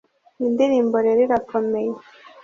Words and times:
indirimbo 0.45 0.97
rero 1.05 1.19
irakomeye 1.25 1.91